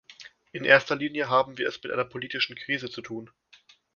[0.51, 3.29] In erster Linie haben wir es mit einer politischen Krise zu tun.